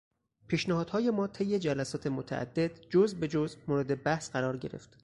پیشنهادهای 0.47 1.09
ما 1.11 1.27
طی 1.27 1.59
جلسات 1.59 2.07
متعدد 2.07 2.89
جز 2.89 3.15
به 3.15 3.27
جز 3.27 3.57
مورد 3.67 4.03
بحث 4.03 4.31
قرار 4.31 4.57
گرفت. 4.57 4.97